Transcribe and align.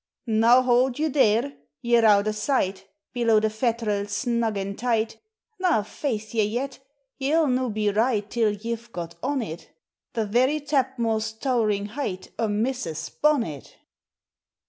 Now 0.25 0.63
baud 0.63 0.97
yon 0.97 1.11
there, 1.11 1.57
ye're 1.83 2.07
out 2.07 2.27
o' 2.27 2.31
sight, 2.31 2.87
Below 3.13 3.39
the 3.39 3.51
fatt'rels, 3.51 4.09
snug 4.09 4.57
an' 4.57 4.75
tight; 4.75 5.19
Na, 5.59 5.83
faith, 5.83 6.33
ye 6.33 6.43
yet! 6.43 6.79
ye 7.19 7.31
'11 7.33 7.53
no 7.53 7.69
be 7.69 7.91
right 7.91 8.27
Till 8.27 8.51
ye 8.53 8.73
've 8.75 8.91
goj 8.91 9.13
on 9.21 9.43
it, 9.43 9.69
The 10.13 10.25
very 10.25 10.59
tapmosl 10.59 11.39
tow'ring 11.41 11.85
height 11.89 12.31
O' 12.39 12.47
Miss's 12.47 13.09
bonnet. 13.09 13.75